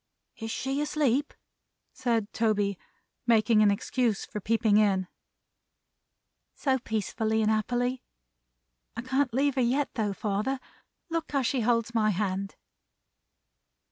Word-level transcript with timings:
"Is 0.37 0.49
she 0.49 0.81
asleep?" 0.81 1.31
said 1.93 2.33
Toby, 2.33 2.79
making 3.27 3.61
an 3.61 3.69
excuse 3.69 4.25
for 4.25 4.41
peeping 4.41 4.77
in. 4.77 5.07
"So 6.55 6.79
peacefully 6.79 7.43
and 7.43 7.51
happily! 7.51 8.01
I 8.95 9.03
can't 9.03 9.31
leave 9.31 9.53
her 9.53 9.61
yet 9.61 9.93
though, 9.93 10.13
father. 10.13 10.59
Look 11.11 11.33
how 11.33 11.43
she 11.43 11.61
holds 11.61 11.93
my 11.93 12.09
hand!" 12.09 12.55